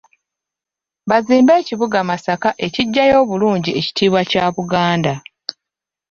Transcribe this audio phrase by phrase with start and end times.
[1.09, 5.13] Bazimbe ekibuga Masaka ekiggyayo obulungi ekitiibwa kya Buganda.